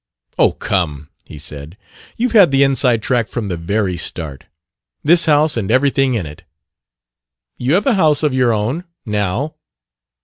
[0.39, 1.77] "Oh, come," he said;
[2.17, 4.45] "you've had the inside track from the very start:
[5.03, 6.43] this house and everything in it...."
[7.59, 9.53] "You have a house of your own, now."